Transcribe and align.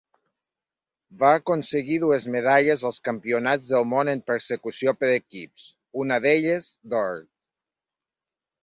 Va 1.23 1.33
aconseguir 1.39 1.99
dues 2.03 2.25
medalles 2.37 2.85
als 2.91 2.97
Campionats 3.11 3.69
del 3.75 3.87
Món 3.93 4.11
en 4.17 4.25
persecució 4.33 4.95
per 5.03 5.15
equips, 5.21 5.71
una 6.07 6.21
d'elles 6.27 6.73
d'or. 6.95 7.25